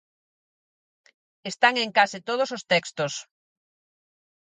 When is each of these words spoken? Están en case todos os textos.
Están 1.51 1.73
en 1.83 1.89
case 1.97 2.19
todos 2.29 2.49
os 2.57 2.63
textos. 2.73 3.13